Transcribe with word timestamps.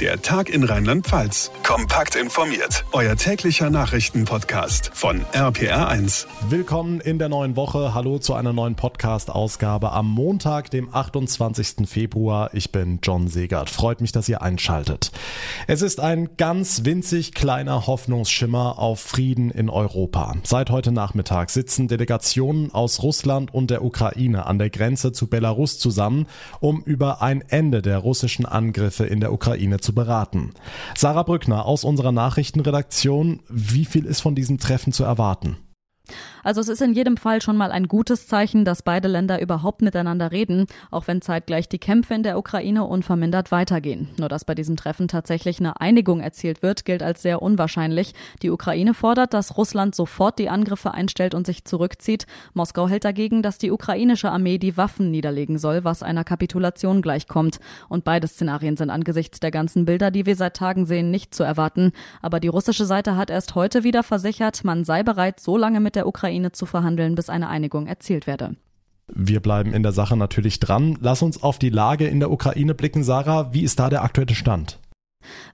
Der 0.00 0.20
Tag 0.20 0.48
in 0.48 0.64
Rheinland-Pfalz. 0.64 1.52
Kompakt 1.62 2.16
informiert. 2.16 2.84
Euer 2.90 3.14
täglicher 3.14 3.70
Nachrichtenpodcast 3.70 4.90
von 4.92 5.20
RPR1. 5.32 6.26
Willkommen 6.48 7.00
in 7.00 7.20
der 7.20 7.28
neuen 7.28 7.54
Woche. 7.54 7.94
Hallo 7.94 8.18
zu 8.18 8.34
einer 8.34 8.52
neuen 8.52 8.74
Podcast-Ausgabe 8.74 9.92
am 9.92 10.10
Montag, 10.10 10.72
dem 10.72 10.92
28. 10.92 11.88
Februar. 11.88 12.50
Ich 12.54 12.72
bin 12.72 12.98
John 13.04 13.28
Segert. 13.28 13.70
Freut 13.70 14.00
mich, 14.00 14.10
dass 14.10 14.28
ihr 14.28 14.42
einschaltet. 14.42 15.12
Es 15.68 15.80
ist 15.80 16.00
ein 16.00 16.30
ganz 16.38 16.84
winzig 16.84 17.32
kleiner 17.32 17.86
Hoffnungsschimmer 17.86 18.80
auf 18.80 18.98
Frieden 18.98 19.52
in 19.52 19.70
Europa. 19.70 20.34
Seit 20.42 20.70
heute 20.70 20.90
Nachmittag 20.90 21.50
sitzen 21.50 21.86
Delegationen 21.86 22.72
aus 22.72 23.00
Russland 23.04 23.54
und 23.54 23.70
der 23.70 23.84
Ukraine 23.84 24.46
an 24.46 24.58
der 24.58 24.70
Grenze 24.70 25.12
zu 25.12 25.28
Belarus 25.28 25.78
zusammen, 25.78 26.26
um 26.58 26.82
über 26.82 27.22
ein 27.22 27.44
Ende 27.46 27.80
der 27.80 27.98
russischen 27.98 28.44
Angriffe 28.44 29.06
in 29.06 29.20
der 29.20 29.32
Ukraine 29.32 29.78
zu 29.84 29.94
beraten. 29.94 30.52
Sarah 30.96 31.22
Brückner 31.22 31.66
aus 31.66 31.84
unserer 31.84 32.10
Nachrichtenredaktion, 32.10 33.40
wie 33.48 33.84
viel 33.84 34.06
ist 34.06 34.20
von 34.20 34.34
diesem 34.34 34.58
Treffen 34.58 34.92
zu 34.92 35.04
erwarten? 35.04 35.58
Also 36.44 36.60
es 36.60 36.68
ist 36.68 36.82
in 36.82 36.92
jedem 36.92 37.16
Fall 37.16 37.40
schon 37.40 37.56
mal 37.56 37.72
ein 37.72 37.88
gutes 37.88 38.28
Zeichen, 38.28 38.66
dass 38.66 38.82
beide 38.82 39.08
Länder 39.08 39.40
überhaupt 39.40 39.80
miteinander 39.80 40.30
reden, 40.30 40.66
auch 40.90 41.06
wenn 41.06 41.22
zeitgleich 41.22 41.70
die 41.70 41.78
Kämpfe 41.78 42.12
in 42.12 42.22
der 42.22 42.38
Ukraine 42.38 42.84
unvermindert 42.84 43.50
weitergehen. 43.50 44.10
Nur 44.18 44.28
dass 44.28 44.44
bei 44.44 44.54
diesem 44.54 44.76
Treffen 44.76 45.08
tatsächlich 45.08 45.58
eine 45.58 45.80
Einigung 45.80 46.20
erzielt 46.20 46.62
wird, 46.62 46.84
gilt 46.84 47.02
als 47.02 47.22
sehr 47.22 47.40
unwahrscheinlich. 47.40 48.12
Die 48.42 48.50
Ukraine 48.50 48.92
fordert, 48.92 49.32
dass 49.32 49.56
Russland 49.56 49.94
sofort 49.94 50.38
die 50.38 50.50
Angriffe 50.50 50.92
einstellt 50.92 51.34
und 51.34 51.46
sich 51.46 51.64
zurückzieht. 51.64 52.26
Moskau 52.52 52.88
hält 52.88 53.06
dagegen, 53.06 53.42
dass 53.42 53.56
die 53.56 53.70
ukrainische 53.70 54.30
Armee 54.30 54.58
die 54.58 54.76
Waffen 54.76 55.10
niederlegen 55.10 55.56
soll, 55.56 55.82
was 55.84 56.02
einer 56.02 56.24
Kapitulation 56.24 57.00
gleichkommt. 57.00 57.58
Und 57.88 58.04
beide 58.04 58.28
Szenarien 58.28 58.76
sind 58.76 58.90
angesichts 58.90 59.40
der 59.40 59.50
ganzen 59.50 59.86
Bilder, 59.86 60.10
die 60.10 60.26
wir 60.26 60.36
seit 60.36 60.56
Tagen 60.56 60.84
sehen, 60.84 61.10
nicht 61.10 61.34
zu 61.34 61.42
erwarten. 61.42 61.92
Aber 62.20 62.38
die 62.38 62.48
russische 62.48 62.84
Seite 62.84 63.16
hat 63.16 63.30
erst 63.30 63.54
heute 63.54 63.82
wieder 63.82 64.02
versichert, 64.02 64.62
man 64.62 64.84
sei 64.84 65.02
bereit, 65.02 65.40
so 65.40 65.56
lange 65.56 65.80
mit 65.80 65.96
der 65.96 66.06
Ukraine 66.06 66.33
Ukraine 66.34 66.52
zu 66.52 66.66
verhandeln, 66.66 67.14
bis 67.14 67.30
eine 67.30 67.48
Einigung 67.48 67.86
erzielt 67.86 68.26
werde. 68.26 68.56
Wir 69.06 69.40
bleiben 69.40 69.72
in 69.72 69.82
der 69.82 69.92
Sache 69.92 70.16
natürlich 70.16 70.60
dran. 70.60 70.98
Lass 71.00 71.22
uns 71.22 71.42
auf 71.42 71.58
die 71.58 71.70
Lage 71.70 72.06
in 72.06 72.20
der 72.20 72.30
Ukraine 72.30 72.74
blicken, 72.74 73.04
Sarah. 73.04 73.52
Wie 73.52 73.62
ist 73.62 73.78
da 73.78 73.90
der 73.90 74.02
aktuelle 74.02 74.34
Stand? 74.34 74.78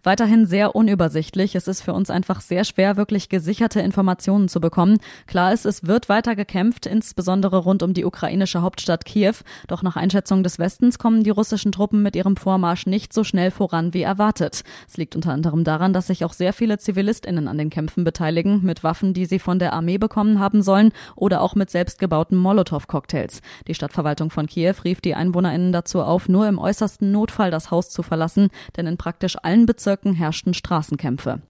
Weiterhin 0.02 0.46
sehr 0.46 0.74
unübersichtlich. 0.74 1.54
Es 1.54 1.68
ist 1.68 1.82
für 1.82 1.92
uns 1.92 2.10
einfach 2.10 2.40
sehr 2.40 2.64
schwer, 2.64 2.96
wirklich 2.96 3.28
gesicherte 3.28 3.80
Informationen 3.80 4.48
zu 4.48 4.60
bekommen. 4.60 4.98
Klar 5.26 5.52
ist, 5.52 5.66
es 5.66 5.86
wird 5.86 6.08
weiter 6.08 6.36
gekämpft, 6.36 6.86
insbesondere 6.86 7.58
rund 7.58 7.82
um 7.82 7.94
die 7.94 8.04
ukrainische 8.04 8.62
Hauptstadt 8.62 9.04
Kiew. 9.04 9.34
Doch 9.68 9.82
nach 9.82 9.96
Einschätzung 9.96 10.42
des 10.42 10.58
Westens 10.58 10.98
kommen 10.98 11.22
die 11.22 11.30
russischen 11.30 11.72
Truppen 11.72 12.02
mit 12.02 12.16
ihrem 12.16 12.36
Vormarsch 12.36 12.86
nicht 12.86 13.12
so 13.12 13.24
schnell 13.24 13.50
voran 13.50 13.94
wie 13.94 14.02
erwartet. 14.02 14.62
Es 14.88 14.96
liegt 14.96 15.16
unter 15.16 15.32
anderem 15.32 15.64
daran, 15.64 15.92
dass 15.92 16.08
sich 16.08 16.24
auch 16.24 16.32
sehr 16.32 16.52
viele 16.52 16.78
ZivilistInnen 16.78 17.48
an 17.48 17.58
den 17.58 17.70
Kämpfen 17.70 18.04
beteiligen, 18.04 18.62
mit 18.62 18.82
Waffen, 18.84 19.14
die 19.14 19.26
sie 19.26 19.38
von 19.38 19.58
der 19.58 19.72
Armee 19.72 19.98
bekommen 19.98 20.38
haben 20.38 20.62
sollen 20.62 20.92
oder 21.16 21.40
auch 21.40 21.54
mit 21.54 21.70
selbstgebauten 21.70 22.36
Molotow-Cocktails. 22.36 23.40
Die 23.66 23.74
Stadtverwaltung 23.74 24.30
von 24.30 24.46
Kiew 24.46 24.74
rief 24.84 25.00
die 25.00 25.14
EinwohnerInnen 25.14 25.72
dazu 25.72 26.02
auf, 26.02 26.28
nur 26.28 26.48
im 26.48 26.58
äußersten 26.58 27.12
Notfall 27.12 27.50
das 27.50 27.70
Haus 27.70 27.90
zu 27.90 28.02
verlassen, 28.02 28.48
denn 28.76 28.86
in 28.86 28.96
praktisch 28.96 29.36
allen 29.36 29.59
allen 29.60 29.66
Bezirken 29.66 30.14
herrschten 30.14 30.54
Straßenkämpfe. 30.54 31.42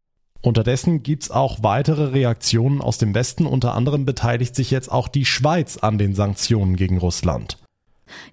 Unterdessen 0.42 1.02
gibt's 1.02 1.30
auch 1.30 1.62
weitere 1.62 2.04
Reaktionen 2.04 2.80
aus 2.80 2.98
dem 2.98 3.14
Westen. 3.14 3.46
Unter 3.46 3.74
anderem 3.74 4.04
beteiligt 4.04 4.56
sich 4.56 4.70
jetzt 4.70 4.90
auch 4.90 5.08
die 5.08 5.26
Schweiz 5.26 5.76
an 5.76 5.98
den 5.98 6.14
Sanktionen 6.14 6.76
gegen 6.76 6.98
Russland. 6.98 7.58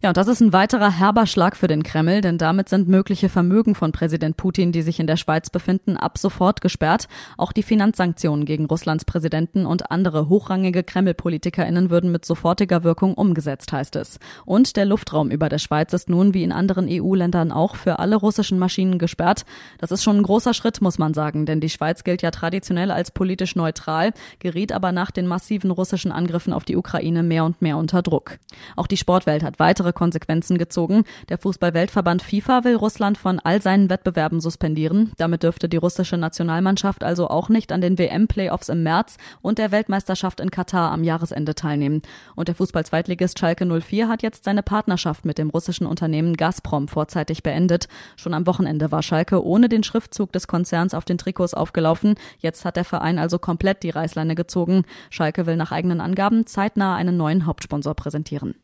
Ja, 0.01 0.09
und 0.09 0.17
das 0.17 0.27
ist 0.27 0.41
ein 0.41 0.53
weiterer 0.53 0.91
herber 0.91 1.25
Schlag 1.25 1.55
für 1.55 1.67
den 1.67 1.83
Kreml, 1.83 2.21
denn 2.21 2.37
damit 2.37 2.69
sind 2.69 2.87
mögliche 2.87 3.29
Vermögen 3.29 3.75
von 3.75 3.91
Präsident 3.91 4.37
Putin, 4.37 4.71
die 4.71 4.81
sich 4.81 4.99
in 4.99 5.07
der 5.07 5.17
Schweiz 5.17 5.49
befinden, 5.49 5.97
ab 5.97 6.17
sofort 6.17 6.61
gesperrt. 6.61 7.07
Auch 7.37 7.51
die 7.51 7.63
Finanzsanktionen 7.63 8.45
gegen 8.45 8.65
Russlands 8.65 9.05
Präsidenten 9.05 9.65
und 9.65 9.91
andere 9.91 10.29
hochrangige 10.29 10.83
Kreml-PolitikerInnen 10.83 11.89
würden 11.89 12.11
mit 12.11 12.25
sofortiger 12.25 12.83
Wirkung 12.83 13.13
umgesetzt, 13.13 13.71
heißt 13.71 13.95
es. 13.95 14.19
Und 14.45 14.75
der 14.77 14.85
Luftraum 14.85 15.29
über 15.31 15.49
der 15.49 15.57
Schweiz 15.57 15.93
ist 15.93 16.09
nun 16.09 16.33
wie 16.33 16.43
in 16.43 16.51
anderen 16.51 16.87
EU-Ländern 16.89 17.51
auch 17.51 17.75
für 17.75 17.99
alle 17.99 18.15
russischen 18.15 18.59
Maschinen 18.59 18.99
gesperrt. 18.99 19.45
Das 19.79 19.91
ist 19.91 20.03
schon 20.03 20.17
ein 20.17 20.23
großer 20.23 20.53
Schritt, 20.53 20.81
muss 20.81 20.97
man 20.97 21.13
sagen, 21.13 21.45
denn 21.45 21.59
die 21.59 21.69
Schweiz 21.69 22.03
gilt 22.03 22.21
ja 22.21 22.31
traditionell 22.31 22.91
als 22.91 23.11
politisch 23.11 23.55
neutral, 23.55 24.13
geriet 24.39 24.71
aber 24.71 24.91
nach 24.91 25.11
den 25.11 25.27
massiven 25.27 25.71
russischen 25.71 26.11
Angriffen 26.11 26.53
auf 26.53 26.65
die 26.65 26.75
Ukraine 26.75 27.23
mehr 27.23 27.45
und 27.45 27.61
mehr 27.61 27.77
unter 27.77 28.01
Druck. 28.01 28.39
Auch 28.75 28.87
die 28.87 28.97
Sportwelt 28.97 29.43
hat 29.43 29.59
weitere 29.67 29.91
Konsequenzen 29.91 30.57
gezogen. 30.57 31.03
Der 31.27 31.37
Fußballweltverband 31.37 32.21
FIFA 32.21 32.63
will 32.63 32.75
Russland 32.75 33.17
von 33.17 33.39
all 33.39 33.61
seinen 33.61 33.89
Wettbewerben 33.89 34.39
suspendieren. 34.39 35.11
Damit 35.17 35.43
dürfte 35.43 35.67
die 35.67 35.75
russische 35.75 36.15
Nationalmannschaft 36.15 37.03
also 37.03 37.29
auch 37.29 37.49
nicht 37.49 37.73
an 37.73 37.81
den 37.81 37.99
WM-Playoffs 37.99 38.69
im 38.69 38.83
März 38.83 39.17
und 39.41 39.57
der 39.57 39.73
Weltmeisterschaft 39.73 40.39
in 40.39 40.51
Katar 40.51 40.91
am 40.91 41.03
Jahresende 41.03 41.53
teilnehmen. 41.53 42.01
Und 42.35 42.47
der 42.47 42.55
Fußball-Zweitligist 42.55 43.39
Schalke 43.39 43.65
04 43.65 44.07
hat 44.07 44.23
jetzt 44.23 44.45
seine 44.45 44.63
Partnerschaft 44.63 45.25
mit 45.25 45.37
dem 45.37 45.49
russischen 45.49 45.85
Unternehmen 45.85 46.37
Gazprom 46.37 46.87
vorzeitig 46.87 47.43
beendet. 47.43 47.89
Schon 48.15 48.33
am 48.33 48.47
Wochenende 48.47 48.93
war 48.93 49.03
Schalke 49.03 49.43
ohne 49.45 49.67
den 49.67 49.83
Schriftzug 49.83 50.31
des 50.31 50.47
Konzerns 50.47 50.93
auf 50.93 51.03
den 51.03 51.17
Trikots 51.17 51.53
aufgelaufen. 51.53 52.15
Jetzt 52.39 52.63
hat 52.63 52.77
der 52.77 52.85
Verein 52.85 53.19
also 53.19 53.37
komplett 53.37 53.83
die 53.83 53.89
Reißleine 53.89 54.35
gezogen. 54.35 54.83
Schalke 55.09 55.45
will 55.45 55.57
nach 55.57 55.73
eigenen 55.73 55.99
Angaben 55.99 56.45
zeitnah 56.45 56.95
einen 56.95 57.17
neuen 57.17 57.45
Hauptsponsor 57.45 57.95
präsentieren. 57.95 58.55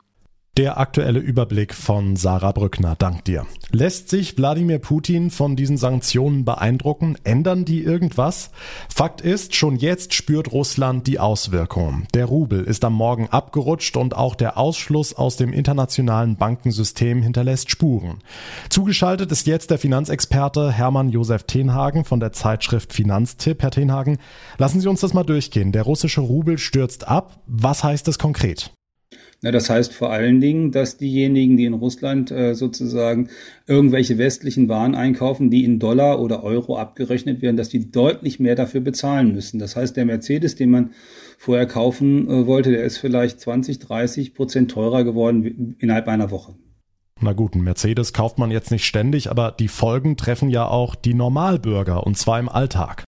Der 0.56 0.78
aktuelle 0.78 1.18
Überblick 1.18 1.74
von 1.74 2.16
Sarah 2.16 2.52
Brückner. 2.52 2.96
Dank 2.96 3.26
dir. 3.26 3.48
Lässt 3.72 4.10
sich 4.10 4.38
Wladimir 4.38 4.78
Putin 4.78 5.32
von 5.32 5.56
diesen 5.56 5.78
Sanktionen 5.78 6.46
beeindrucken? 6.46 7.16
Ändern 7.24 7.66
die 7.66 7.82
irgendwas? 7.82 8.52
Fakt 8.88 9.22
ist, 9.22 9.56
schon 9.56 9.78
jetzt 9.78 10.14
spürt 10.14 10.52
Russland 10.52 11.08
die 11.08 11.18
Auswirkungen. 11.18 12.08
Der 12.14 12.26
Rubel 12.26 12.64
ist 12.66 12.86
am 12.86 12.94
Morgen 12.94 13.30
abgerutscht 13.30 13.98
und 13.98 14.16
auch 14.16 14.36
der 14.36 14.60
Ausschluss 14.60 15.16
aus 15.16 15.38
dem 15.38 15.54
internationalen 15.54 16.38
Bankensystem 16.38 17.24
hinterlässt 17.24 17.72
Spuren. 17.72 18.20
Zugeschaltet 18.70 19.32
ist 19.32 19.48
jetzt 19.48 19.72
der 19.72 19.80
Finanzexperte 19.80 20.72
Hermann 20.72 21.10
Josef 21.10 21.46
Tenhagen 21.46 22.06
von 22.06 22.20
der 22.20 22.32
Zeitschrift 22.32 22.94
Finanztipp. 22.94 23.64
Herr 23.64 23.72
Tenhagen, 23.72 24.20
lassen 24.60 24.82
Sie 24.82 24.88
uns 24.88 25.02
das 25.02 25.16
mal 25.16 25.24
durchgehen. 25.24 25.72
Der 25.72 25.82
russische 25.82 26.22
Rubel 26.22 26.60
stürzt 26.60 27.08
ab. 27.08 27.42
Was 27.48 27.84
heißt 27.84 28.08
das 28.08 28.20
konkret? 28.20 28.72
Na, 29.44 29.52
das 29.52 29.70
heißt 29.70 29.94
vor 29.94 30.10
allen 30.10 30.40
Dingen, 30.40 30.72
dass 30.72 30.96
diejenigen, 30.96 31.58
die 31.58 31.66
in 31.66 31.74
Russland 31.74 32.32
äh, 32.32 32.56
sozusagen 32.56 33.28
irgendwelche 33.68 34.18
westlichen 34.18 34.70
Waren 34.70 34.96
einkaufen, 34.96 35.52
die 35.52 35.66
in 35.66 35.80
Dollar 35.80 36.22
oder 36.22 36.44
Euro 36.44 36.78
abgerechnet 36.78 37.42
werden, 37.42 37.58
dass 37.58 37.68
die 37.68 37.92
deutlich 37.92 38.40
mehr 38.40 38.56
dafür 38.56 38.80
bezahlen 38.80 39.34
müssen. 39.34 39.60
Das 39.60 39.76
heißt, 39.76 39.98
der 39.98 40.06
Mercedes, 40.06 40.56
den 40.56 40.72
man 40.72 40.92
vorher 41.38 41.66
kaufen 41.66 42.30
äh, 42.30 42.48
wollte, 42.48 42.72
der 42.72 42.86
ist 42.86 43.00
vielleicht 43.00 43.42
20, 43.42 43.80
30 43.80 44.34
Prozent 44.34 44.72
teurer 44.72 45.04
geworden 45.04 45.76
innerhalb 45.78 46.08
einer 46.08 46.32
Woche. 46.32 46.56
Na 47.20 47.34
gut, 47.34 47.54
ein 47.54 47.64
Mercedes 47.64 48.14
kauft 48.14 48.38
man 48.40 48.50
jetzt 48.50 48.72
nicht 48.72 48.86
ständig, 48.86 49.30
aber 49.30 49.52
die 49.52 49.68
Folgen 49.68 50.16
treffen 50.16 50.50
ja 50.50 50.66
auch 50.66 50.96
die 50.96 51.14
Normalbürger 51.14 52.08
und 52.08 52.18
zwar 52.18 52.40
im 52.40 52.48
Alltag. 52.48 53.04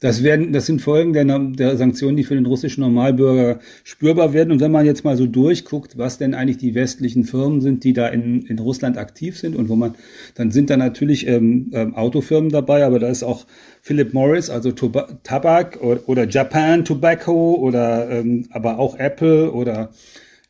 Das, 0.00 0.22
werden, 0.22 0.52
das 0.52 0.66
sind 0.66 0.82
Folgen 0.82 1.14
der, 1.14 1.24
der 1.24 1.76
Sanktionen, 1.78 2.18
die 2.18 2.24
für 2.24 2.34
den 2.34 2.44
russischen 2.44 2.82
Normalbürger 2.82 3.60
spürbar 3.82 4.34
werden. 4.34 4.52
Und 4.52 4.60
wenn 4.60 4.70
man 4.70 4.84
jetzt 4.84 5.04
mal 5.04 5.16
so 5.16 5.26
durchguckt, 5.26 5.96
was 5.96 6.18
denn 6.18 6.34
eigentlich 6.34 6.58
die 6.58 6.74
westlichen 6.74 7.24
Firmen 7.24 7.62
sind, 7.62 7.82
die 7.82 7.94
da 7.94 8.08
in, 8.08 8.42
in 8.42 8.58
Russland 8.58 8.98
aktiv 8.98 9.38
sind 9.38 9.56
und 9.56 9.70
wo 9.70 9.76
man, 9.76 9.94
dann 10.34 10.50
sind 10.50 10.68
da 10.68 10.76
natürlich 10.76 11.26
ähm, 11.26 11.70
ähm, 11.72 11.94
Autofirmen 11.94 12.50
dabei, 12.50 12.84
aber 12.84 12.98
da 12.98 13.08
ist 13.08 13.22
auch 13.22 13.46
Philip 13.80 14.12
Morris, 14.12 14.50
also 14.50 14.70
Tabak 14.70 15.80
oder, 15.80 16.00
oder 16.06 16.28
Japan 16.28 16.84
Tobacco 16.84 17.54
oder 17.54 18.10
ähm, 18.10 18.46
aber 18.50 18.78
auch 18.78 18.98
Apple 18.98 19.50
oder 19.50 19.90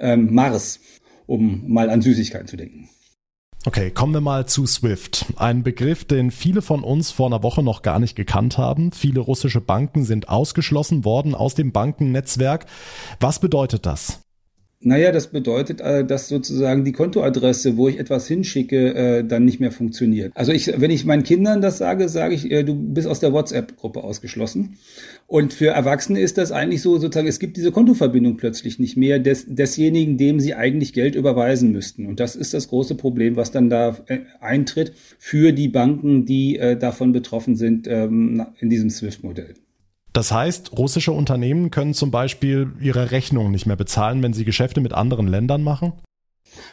ähm, 0.00 0.34
Mars, 0.34 0.80
um 1.26 1.62
mal 1.68 1.88
an 1.88 2.02
Süßigkeiten 2.02 2.48
zu 2.48 2.56
denken. 2.56 2.88
Okay, 3.66 3.90
kommen 3.90 4.14
wir 4.14 4.20
mal 4.20 4.46
zu 4.46 4.64
SWIFT. 4.64 5.26
Ein 5.38 5.64
Begriff, 5.64 6.04
den 6.04 6.30
viele 6.30 6.62
von 6.62 6.84
uns 6.84 7.10
vor 7.10 7.26
einer 7.26 7.42
Woche 7.42 7.64
noch 7.64 7.82
gar 7.82 7.98
nicht 7.98 8.14
gekannt 8.14 8.58
haben. 8.58 8.92
Viele 8.92 9.18
russische 9.18 9.60
Banken 9.60 10.04
sind 10.04 10.28
ausgeschlossen 10.28 11.04
worden 11.04 11.34
aus 11.34 11.56
dem 11.56 11.72
Bankennetzwerk. 11.72 12.66
Was 13.18 13.40
bedeutet 13.40 13.84
das? 13.84 14.25
Naja, 14.80 15.10
das 15.10 15.28
bedeutet, 15.28 15.80
äh, 15.80 16.04
dass 16.04 16.28
sozusagen 16.28 16.84
die 16.84 16.92
Kontoadresse, 16.92 17.78
wo 17.78 17.88
ich 17.88 17.98
etwas 17.98 18.28
hinschicke, 18.28 18.94
äh, 18.94 19.24
dann 19.24 19.46
nicht 19.46 19.58
mehr 19.58 19.72
funktioniert. 19.72 20.32
Also 20.34 20.52
ich, 20.52 20.70
wenn 20.76 20.90
ich 20.90 21.06
meinen 21.06 21.22
Kindern 21.22 21.62
das 21.62 21.78
sage, 21.78 22.10
sage 22.10 22.34
ich, 22.34 22.50
äh, 22.50 22.62
du 22.62 22.74
bist 22.74 23.08
aus 23.08 23.18
der 23.18 23.32
WhatsApp-Gruppe 23.32 24.04
ausgeschlossen. 24.04 24.76
Und 25.26 25.54
für 25.54 25.68
Erwachsene 25.68 26.20
ist 26.20 26.36
das 26.36 26.52
eigentlich 26.52 26.82
so, 26.82 26.98
sozusagen, 26.98 27.26
es 27.26 27.38
gibt 27.38 27.56
diese 27.56 27.72
Kontoverbindung 27.72 28.36
plötzlich 28.36 28.78
nicht 28.78 28.98
mehr 28.98 29.18
des, 29.18 29.46
desjenigen, 29.48 30.18
dem 30.18 30.40
sie 30.40 30.54
eigentlich 30.54 30.92
Geld 30.92 31.14
überweisen 31.14 31.72
müssten. 31.72 32.06
Und 32.06 32.20
das 32.20 32.36
ist 32.36 32.52
das 32.52 32.68
große 32.68 32.96
Problem, 32.96 33.34
was 33.34 33.50
dann 33.50 33.70
da 33.70 33.96
eintritt 34.40 34.92
für 35.18 35.52
die 35.52 35.68
Banken, 35.68 36.26
die 36.26 36.60
davon 36.78 37.12
betroffen 37.12 37.56
sind 37.56 37.88
ähm, 37.88 38.46
in 38.60 38.70
diesem 38.70 38.90
SWIFT-Modell. 38.90 39.54
Das 40.16 40.32
heißt, 40.32 40.78
russische 40.78 41.12
Unternehmen 41.12 41.70
können 41.70 41.92
zum 41.92 42.10
Beispiel 42.10 42.72
ihre 42.80 43.10
Rechnungen 43.10 43.52
nicht 43.52 43.66
mehr 43.66 43.76
bezahlen, 43.76 44.22
wenn 44.22 44.32
sie 44.32 44.46
Geschäfte 44.46 44.80
mit 44.80 44.94
anderen 44.94 45.26
Ländern 45.26 45.62
machen? 45.62 45.92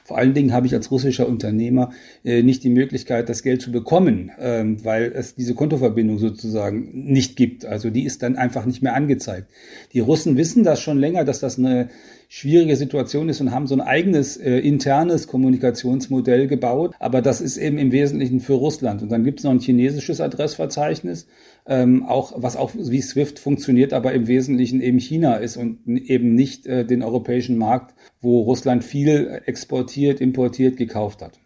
Vor 0.05 0.17
allen 0.17 0.33
Dingen 0.33 0.53
habe 0.53 0.65
ich 0.65 0.73
als 0.73 0.91
russischer 0.91 1.27
Unternehmer 1.27 1.91
äh, 2.23 2.41
nicht 2.41 2.63
die 2.63 2.69
Möglichkeit, 2.69 3.27
das 3.27 3.43
Geld 3.43 3.61
zu 3.61 3.73
bekommen, 3.73 4.31
ähm, 4.39 4.85
weil 4.85 5.11
es 5.13 5.35
diese 5.35 5.55
Kontoverbindung 5.55 6.19
sozusagen 6.19 6.91
nicht 6.93 7.35
gibt. 7.35 7.65
Also 7.65 7.89
die 7.89 8.05
ist 8.05 8.23
dann 8.23 8.37
einfach 8.37 8.65
nicht 8.65 8.81
mehr 8.81 8.95
angezeigt. 8.95 9.51
Die 9.91 9.99
Russen 9.99 10.37
wissen 10.37 10.63
das 10.63 10.79
schon 10.79 10.97
länger, 10.97 11.25
dass 11.25 11.41
das 11.41 11.59
eine 11.59 11.89
schwierige 12.35 12.75
Situation 12.75 13.29
ist 13.29 13.41
und 13.41 13.51
haben 13.51 13.67
so 13.67 13.75
ein 13.75 13.81
eigenes 13.81 14.37
äh, 14.37 14.57
internes 14.57 15.27
Kommunikationsmodell 15.27 16.47
gebaut. 16.47 16.95
Aber 16.97 17.21
das 17.21 17.41
ist 17.41 17.57
eben 17.57 17.77
im 17.77 17.91
Wesentlichen 17.91 18.39
für 18.39 18.53
Russland. 18.53 19.03
Und 19.03 19.11
dann 19.11 19.23
gibt 19.23 19.37
es 19.37 19.43
noch 19.43 19.51
ein 19.51 19.59
chinesisches 19.59 20.19
Adressverzeichnis, 20.19 21.27
ähm, 21.67 22.03
auch 22.07 22.33
was 22.35 22.55
auch 22.55 22.71
wie 22.73 23.03
SWIFT 23.03 23.37
funktioniert, 23.37 23.93
aber 23.93 24.13
im 24.13 24.25
Wesentlichen 24.25 24.81
eben 24.81 24.97
China 24.97 25.35
ist 25.35 25.57
und 25.57 25.85
eben 25.85 26.33
nicht 26.33 26.65
äh, 26.65 26.83
den 26.83 27.03
europäischen 27.03 27.55
Markt, 27.59 27.93
wo 28.19 28.41
Russland 28.41 28.83
viel 28.83 29.41
exportiert, 29.45 30.19
importiert, 30.19 30.75
gekauft 30.75 31.21
hat. 31.21 31.39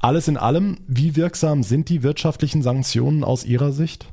Alles 0.00 0.26
in 0.26 0.38
allem, 0.38 0.78
wie 0.88 1.16
wirksam 1.16 1.62
sind 1.62 1.90
die 1.90 2.02
wirtschaftlichen 2.02 2.62
Sanktionen 2.62 3.24
aus 3.24 3.44
Ihrer 3.44 3.72
Sicht? 3.72 4.10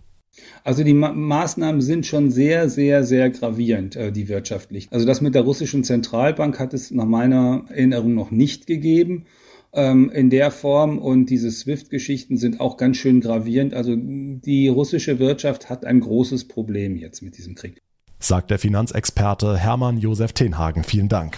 Also 0.64 0.84
die 0.84 0.94
Ma 0.94 1.12
Maßnahmen 1.14 1.82
sind 1.82 2.06
schon 2.06 2.32
sehr, 2.32 2.70
sehr, 2.70 3.04
sehr 3.04 3.30
gravierend, 3.30 3.96
äh, 3.96 4.12
die 4.12 4.28
wirtschaftlich. 4.28 4.88
Also 4.92 5.06
das 5.06 5.22
mit 5.22 5.36
der 5.36 5.44
russischen 5.44 5.84
Zentralbank 5.84 6.60
hat 6.60 6.74
es 6.74 6.92
nach 6.92 7.06
meiner 7.06 7.66
Erinnerung 7.70 8.14
noch 8.14 8.32
nicht 8.32 8.68
gegeben 8.68 9.26
ähm, 9.74 10.10
in 10.10 10.30
der 10.30 10.52
Form 10.52 10.98
und 10.98 11.30
diese 11.30 11.52
SWIFT-Geschichten 11.52 12.38
sind 12.38 12.60
auch 12.60 12.78
ganz 12.78 12.98
schön 12.98 13.22
gravierend. 13.22 13.74
Also 13.74 13.96
die 13.96 14.68
russische 14.68 15.20
Wirtschaft 15.20 15.70
hat 15.70 15.86
ein 15.86 16.00
großes 16.00 16.48
Problem 16.48 16.96
jetzt 16.96 17.22
mit 17.22 17.38
diesem 17.38 17.56
Krieg. 17.56 17.82
Sagt 18.20 18.50
der 18.50 18.60
Finanzexperte 18.60 19.58
Hermann 19.58 19.98
Josef 19.98 20.34
Tenhagen. 20.34 20.84
Vielen 20.84 21.08
Dank. 21.08 21.38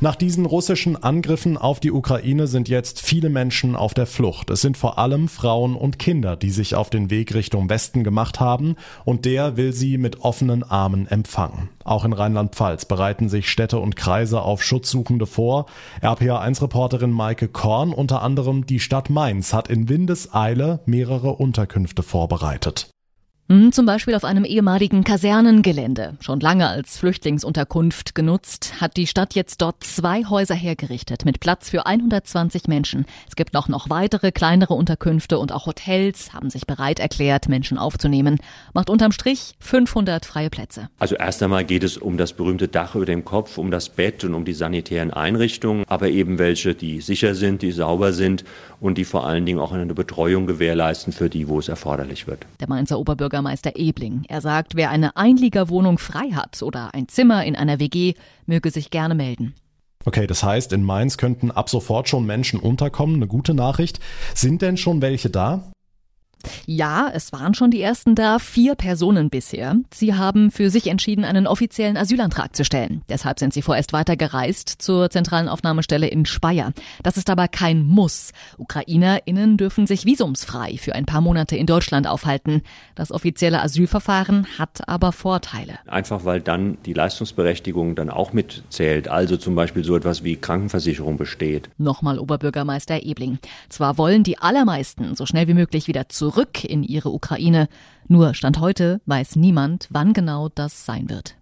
Nach 0.00 0.16
diesen 0.16 0.44
russischen 0.44 1.02
Angriffen 1.02 1.56
auf 1.56 1.78
die 1.78 1.92
Ukraine 1.92 2.46
sind 2.46 2.68
jetzt 2.68 3.00
viele 3.00 3.30
Menschen 3.30 3.76
auf 3.76 3.94
der 3.94 4.06
Flucht. 4.06 4.50
Es 4.50 4.60
sind 4.60 4.76
vor 4.76 4.98
allem 4.98 5.28
Frauen 5.28 5.76
und 5.76 5.98
Kinder, 5.98 6.36
die 6.36 6.50
sich 6.50 6.74
auf 6.74 6.90
den 6.90 7.10
Weg 7.10 7.32
Richtung 7.34 7.70
Westen 7.70 8.02
gemacht 8.02 8.40
haben 8.40 8.76
und 9.04 9.24
der 9.24 9.56
will 9.56 9.72
sie 9.72 9.96
mit 9.96 10.20
offenen 10.20 10.62
Armen 10.62 11.06
empfangen. 11.06 11.68
Auch 11.84 12.04
in 12.04 12.12
Rheinland-Pfalz 12.12 12.86
bereiten 12.86 13.28
sich 13.28 13.48
Städte 13.48 13.78
und 13.78 13.94
Kreise 13.96 14.42
auf 14.42 14.62
Schutzsuchende 14.62 15.26
vor. 15.26 15.66
RPA1-Reporterin 16.02 17.10
Maike 17.10 17.48
Korn 17.48 17.92
unter 17.92 18.22
anderem 18.22 18.66
die 18.66 18.80
Stadt 18.80 19.10
Mainz 19.10 19.52
hat 19.52 19.68
in 19.68 19.88
Windeseile 19.88 20.80
mehrere 20.86 21.34
Unterkünfte 21.34 22.02
vorbereitet. 22.02 22.93
Hm, 23.50 23.72
zum 23.72 23.84
Beispiel 23.84 24.14
auf 24.14 24.24
einem 24.24 24.46
ehemaligen 24.46 25.04
Kasernengelände. 25.04 26.16
Schon 26.20 26.40
lange 26.40 26.66
als 26.66 26.96
Flüchtlingsunterkunft 26.96 28.14
genutzt, 28.14 28.80
hat 28.80 28.96
die 28.96 29.06
Stadt 29.06 29.34
jetzt 29.34 29.60
dort 29.60 29.84
zwei 29.84 30.24
Häuser 30.24 30.54
hergerichtet 30.54 31.26
mit 31.26 31.40
Platz 31.40 31.68
für 31.68 31.84
120 31.84 32.68
Menschen. 32.68 33.04
Es 33.28 33.36
gibt 33.36 33.54
auch 33.54 33.68
noch 33.68 33.90
weitere 33.90 34.32
kleinere 34.32 34.72
Unterkünfte 34.72 35.38
und 35.38 35.52
auch 35.52 35.66
Hotels 35.66 36.32
haben 36.32 36.48
sich 36.48 36.66
bereit 36.66 37.00
erklärt, 37.00 37.50
Menschen 37.50 37.76
aufzunehmen. 37.76 38.38
Macht 38.72 38.88
unterm 38.88 39.12
Strich 39.12 39.56
500 39.60 40.24
freie 40.24 40.48
Plätze. 40.48 40.88
Also 40.98 41.14
erst 41.16 41.42
einmal 41.42 41.66
geht 41.66 41.84
es 41.84 41.98
um 41.98 42.16
das 42.16 42.32
berühmte 42.32 42.68
Dach 42.68 42.94
über 42.94 43.04
dem 43.04 43.26
Kopf, 43.26 43.58
um 43.58 43.70
das 43.70 43.90
Bett 43.90 44.24
und 44.24 44.32
um 44.32 44.46
die 44.46 44.54
sanitären 44.54 45.12
Einrichtungen, 45.12 45.84
aber 45.86 46.08
eben 46.08 46.38
welche, 46.38 46.74
die 46.74 47.02
sicher 47.02 47.34
sind, 47.34 47.60
die 47.60 47.72
sauber 47.72 48.14
sind 48.14 48.42
und 48.84 48.98
die 48.98 49.06
vor 49.06 49.26
allen 49.26 49.46
Dingen 49.46 49.60
auch 49.60 49.72
eine 49.72 49.94
Betreuung 49.94 50.46
gewährleisten 50.46 51.14
für 51.14 51.30
die, 51.30 51.48
wo 51.48 51.58
es 51.58 51.68
erforderlich 51.68 52.26
wird. 52.26 52.44
Der 52.60 52.68
Mainzer 52.68 52.98
Oberbürgermeister 52.98 53.76
Ebling. 53.76 54.24
Er 54.28 54.42
sagt, 54.42 54.76
wer 54.76 54.90
eine 54.90 55.16
Einliegerwohnung 55.16 55.96
frei 55.96 56.32
hat 56.32 56.62
oder 56.62 56.92
ein 56.92 57.08
Zimmer 57.08 57.46
in 57.46 57.56
einer 57.56 57.80
WG, 57.80 58.12
möge 58.44 58.70
sich 58.70 58.90
gerne 58.90 59.14
melden. 59.14 59.54
Okay, 60.04 60.26
das 60.26 60.44
heißt, 60.44 60.74
in 60.74 60.82
Mainz 60.82 61.16
könnten 61.16 61.50
ab 61.50 61.70
sofort 61.70 62.10
schon 62.10 62.26
Menschen 62.26 62.60
unterkommen. 62.60 63.16
Eine 63.16 63.26
gute 63.26 63.54
Nachricht. 63.54 64.00
Sind 64.34 64.60
denn 64.60 64.76
schon 64.76 65.00
welche 65.00 65.30
da? 65.30 65.72
Ja, 66.66 67.10
es 67.12 67.32
waren 67.32 67.54
schon 67.54 67.70
die 67.70 67.80
ersten 67.80 68.14
da, 68.14 68.38
vier 68.38 68.74
Personen 68.74 69.30
bisher. 69.30 69.76
Sie 69.92 70.14
haben 70.14 70.50
für 70.50 70.70
sich 70.70 70.86
entschieden, 70.86 71.24
einen 71.24 71.46
offiziellen 71.46 71.96
Asylantrag 71.96 72.54
zu 72.54 72.64
stellen. 72.64 73.02
Deshalb 73.08 73.38
sind 73.38 73.52
sie 73.52 73.62
vorerst 73.62 73.92
weitergereist 73.92 74.68
zur 74.68 75.10
zentralen 75.10 75.48
Aufnahmestelle 75.48 76.06
in 76.06 76.26
Speyer. 76.26 76.72
Das 77.02 77.16
ist 77.16 77.30
aber 77.30 77.48
kein 77.48 77.86
Muss. 77.86 78.32
UkrainerInnen 78.58 79.56
dürfen 79.56 79.86
sich 79.86 80.04
visumsfrei 80.04 80.76
für 80.76 80.94
ein 80.94 81.06
paar 81.06 81.20
Monate 81.20 81.56
in 81.56 81.66
Deutschland 81.66 82.06
aufhalten. 82.06 82.62
Das 82.94 83.10
offizielle 83.10 83.62
Asylverfahren 83.62 84.46
hat 84.58 84.88
aber 84.88 85.12
Vorteile. 85.12 85.78
Einfach 85.86 86.24
weil 86.24 86.40
dann 86.40 86.78
die 86.86 86.92
Leistungsberechtigung 86.92 87.94
dann 87.94 88.10
auch 88.10 88.32
mitzählt. 88.32 89.08
Also 89.08 89.36
zum 89.36 89.54
Beispiel 89.54 89.84
so 89.84 89.96
etwas 89.96 90.24
wie 90.24 90.36
Krankenversicherung 90.36 91.16
besteht. 91.16 91.68
Nochmal 91.78 92.18
Oberbürgermeister 92.18 93.02
Ebling. 93.02 93.38
Zwar 93.68 93.98
wollen 93.98 94.22
die 94.22 94.38
allermeisten 94.38 95.14
so 95.16 95.26
schnell 95.26 95.48
wie 95.48 95.54
möglich 95.54 95.88
wieder 95.88 96.08
zurück 96.08 96.33
zurück 96.34 96.64
in 96.64 96.82
ihre 96.82 97.10
Ukraine. 97.10 97.68
Nur 98.08 98.34
Stand 98.34 98.60
heute 98.60 99.00
weiß 99.06 99.36
niemand, 99.36 99.88
wann 99.90 100.12
genau 100.12 100.48
das 100.48 100.84
sein 100.84 101.08
wird. 101.08 101.36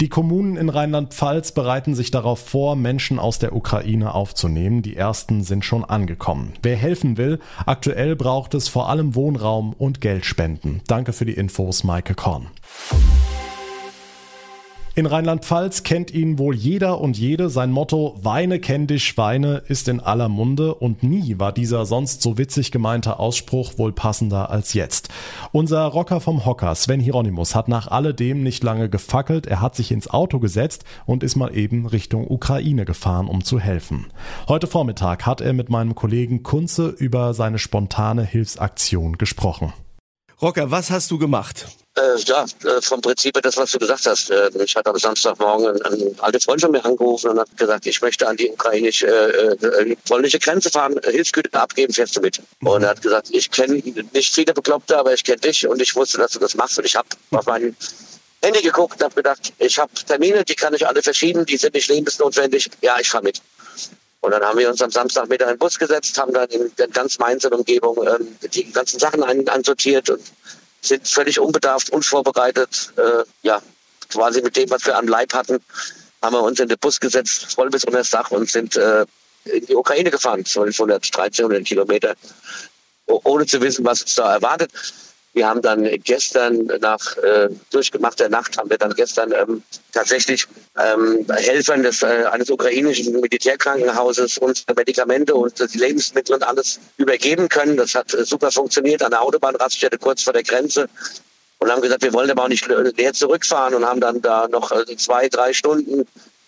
Die 0.00 0.08
Kommunen 0.08 0.56
in 0.56 0.70
Rheinland-Pfalz 0.70 1.52
bereiten 1.52 1.94
sich 1.94 2.10
darauf 2.10 2.40
vor, 2.40 2.74
Menschen 2.74 3.18
aus 3.18 3.38
der 3.38 3.54
Ukraine 3.54 4.12
aufzunehmen. 4.14 4.82
Die 4.82 4.96
ersten 4.96 5.44
sind 5.44 5.64
schon 5.64 5.84
angekommen. 5.84 6.54
Wer 6.62 6.76
helfen 6.76 7.16
will, 7.16 7.38
aktuell 7.64 8.16
braucht 8.16 8.54
es 8.54 8.68
vor 8.68 8.88
allem 8.88 9.14
Wohnraum 9.14 9.72
und 9.72 10.00
Geldspenden. 10.00 10.82
Danke 10.88 11.12
für 11.12 11.26
die 11.26 11.34
Infos, 11.34 11.84
Maike 11.84 12.14
Korn. 12.14 12.48
In 14.96 15.06
Rheinland-Pfalz 15.06 15.82
kennt 15.82 16.12
ihn 16.14 16.38
wohl 16.38 16.54
jeder 16.54 17.00
und 17.00 17.18
jede. 17.18 17.50
Sein 17.50 17.72
Motto 17.72 18.14
Weine 18.22 18.60
kenn 18.60 18.86
dich 18.86 19.02
Schweine 19.02 19.60
ist 19.66 19.88
in 19.88 19.98
aller 19.98 20.28
Munde 20.28 20.72
und 20.72 21.02
nie 21.02 21.36
war 21.40 21.50
dieser 21.50 21.84
sonst 21.84 22.22
so 22.22 22.38
witzig 22.38 22.70
gemeinte 22.70 23.18
Ausspruch 23.18 23.76
wohl 23.76 23.92
passender 23.92 24.50
als 24.50 24.72
jetzt. 24.72 25.08
Unser 25.50 25.84
Rocker 25.86 26.20
vom 26.20 26.46
Hocker, 26.46 26.72
Sven 26.76 27.00
Hieronymus, 27.00 27.56
hat 27.56 27.66
nach 27.66 27.88
alledem 27.88 28.44
nicht 28.44 28.62
lange 28.62 28.88
gefackelt. 28.88 29.48
Er 29.48 29.60
hat 29.60 29.74
sich 29.74 29.90
ins 29.90 30.08
Auto 30.08 30.38
gesetzt 30.38 30.84
und 31.06 31.24
ist 31.24 31.34
mal 31.34 31.56
eben 31.56 31.86
Richtung 31.86 32.30
Ukraine 32.30 32.84
gefahren, 32.84 33.26
um 33.26 33.42
zu 33.42 33.58
helfen. 33.58 34.06
Heute 34.46 34.68
Vormittag 34.68 35.26
hat 35.26 35.40
er 35.40 35.54
mit 35.54 35.70
meinem 35.70 35.96
Kollegen 35.96 36.44
Kunze 36.44 36.86
über 36.86 37.34
seine 37.34 37.58
spontane 37.58 38.22
Hilfsaktion 38.22 39.18
gesprochen. 39.18 39.72
Rocker, 40.42 40.70
was 40.70 40.90
hast 40.90 41.10
du 41.10 41.18
gemacht? 41.18 41.66
Äh, 41.96 42.18
ja, 42.26 42.44
äh, 42.64 42.82
vom 42.82 43.00
Prinzip 43.00 43.40
das, 43.40 43.56
was 43.56 43.70
du 43.70 43.78
gesagt 43.78 44.06
hast. 44.06 44.28
Äh, 44.28 44.50
ich 44.64 44.74
hatte 44.74 44.90
am 44.90 44.98
Samstagmorgen 44.98 45.80
einen 45.82 46.18
alten 46.18 46.40
Freund 46.40 46.60
von 46.60 46.72
mir 46.72 46.84
angerufen 46.84 47.30
und 47.30 47.38
hat 47.38 47.56
gesagt, 47.56 47.86
ich 47.86 48.02
möchte 48.02 48.26
an 48.26 48.36
die 48.36 48.50
ukrainische, 48.50 49.06
äh, 49.06 49.96
polnische 50.08 50.40
Grenze 50.40 50.70
fahren, 50.70 50.98
Hilfsgüter 51.04 51.62
abgeben, 51.62 51.92
fährst 51.92 52.16
du 52.16 52.20
mit. 52.20 52.40
Mhm. 52.60 52.68
Und 52.68 52.82
er 52.82 52.90
hat 52.90 53.02
gesagt, 53.02 53.28
ich 53.30 53.48
kenne 53.48 53.80
nicht 54.12 54.34
viele 54.34 54.52
Bekloppte, 54.52 54.98
aber 54.98 55.14
ich 55.14 55.22
kenne 55.22 55.38
dich 55.38 55.68
und 55.68 55.80
ich 55.80 55.94
wusste, 55.94 56.18
dass 56.18 56.32
du 56.32 56.40
das 56.40 56.56
machst 56.56 56.78
und 56.78 56.84
ich 56.84 56.96
habe 56.96 57.08
auf 57.30 57.46
meinen 57.46 57.76
Handy 58.42 58.60
geguckt 58.60 58.94
und 58.94 59.04
habe 59.04 59.14
gedacht, 59.14 59.52
ich 59.58 59.78
habe 59.78 59.92
Termine, 60.06 60.44
die 60.44 60.56
kann 60.56 60.74
ich 60.74 60.84
alle 60.84 61.00
verschieben, 61.00 61.46
die 61.46 61.56
sind 61.56 61.74
nicht 61.74 61.88
lebensnotwendig. 61.88 62.70
Ja, 62.82 62.98
ich 62.98 63.08
fahre 63.08 63.22
mit. 63.22 63.40
Und 64.24 64.30
dann 64.30 64.42
haben 64.42 64.58
wir 64.58 64.70
uns 64.70 64.80
am 64.80 64.90
Samstag 64.90 65.28
mit 65.28 65.42
in 65.42 65.48
den 65.48 65.58
Bus 65.58 65.78
gesetzt, 65.78 66.16
haben 66.16 66.32
dann 66.32 66.48
in 66.48 66.72
der 66.78 66.88
ganz 66.88 67.18
Mainzer 67.18 67.52
Umgebung 67.52 67.98
ähm, 68.06 68.34
die 68.54 68.64
ganzen 68.72 68.98
Sachen 68.98 69.22
ein, 69.22 69.46
einsortiert 69.50 70.08
und 70.08 70.22
sind 70.80 71.06
völlig 71.06 71.38
unbedarft, 71.38 71.90
unvorbereitet, 71.90 72.90
äh, 72.96 73.24
ja, 73.42 73.60
quasi 74.08 74.40
mit 74.40 74.56
dem, 74.56 74.70
was 74.70 74.86
wir 74.86 74.96
am 74.96 75.08
Leib 75.08 75.34
hatten, 75.34 75.58
haben 76.22 76.34
wir 76.34 76.42
uns 76.42 76.58
in 76.58 76.68
den 76.68 76.78
Bus 76.78 77.00
gesetzt, 77.00 77.52
voll 77.54 77.68
bis 77.68 77.84
unter 77.84 77.98
das 77.98 78.08
Dach 78.08 78.30
und 78.30 78.50
sind 78.50 78.76
äh, 78.76 79.04
in 79.44 79.66
die 79.66 79.74
Ukraine 79.74 80.10
gefahren, 80.10 80.38
1200, 80.38 81.04
1300 81.04 81.62
Kilometer, 81.62 82.14
ohne 83.04 83.44
zu 83.44 83.60
wissen, 83.60 83.84
was 83.84 84.00
uns 84.00 84.14
da 84.14 84.32
erwartet. 84.32 84.70
Wir 85.34 85.48
haben 85.48 85.62
dann 85.62 85.84
gestern 86.04 86.66
nach 86.80 87.16
äh, 87.18 87.48
durchgemachter 87.70 88.28
Nacht 88.28 88.56
haben 88.56 88.70
wir 88.70 88.78
dann 88.78 88.94
gestern 88.94 89.32
ähm, 89.32 89.62
tatsächlich 89.92 90.46
ähm, 90.78 91.26
Helfern 91.28 91.82
des, 91.82 92.02
äh, 92.02 92.24
eines 92.30 92.50
ukrainischen 92.50 93.20
Militärkrankenhauses 93.20 94.38
unsere 94.38 94.74
Medikamente 94.74 95.34
und 95.34 95.58
die 95.74 95.78
Lebensmittel 95.78 96.36
und 96.36 96.44
alles 96.44 96.78
übergeben 96.98 97.48
können. 97.48 97.76
Das 97.76 97.96
hat 97.96 98.14
äh, 98.14 98.24
super 98.24 98.52
funktioniert 98.52 99.02
an 99.02 99.10
der 99.10 99.22
Autobahnraststätte 99.22 99.98
kurz 99.98 100.22
vor 100.22 100.32
der 100.32 100.44
Grenze 100.44 100.88
und 101.58 101.70
haben 101.70 101.82
gesagt, 101.82 102.02
wir 102.02 102.12
wollen 102.12 102.30
aber 102.30 102.44
auch 102.44 102.48
nicht 102.48 102.68
leer 102.68 103.12
zurückfahren 103.12 103.74
und 103.74 103.84
haben 103.84 104.00
dann 104.00 104.22
da 104.22 104.46
noch 104.46 104.70
äh, 104.70 104.96
zwei, 104.96 105.28
drei 105.28 105.52
Stunden 105.52 106.06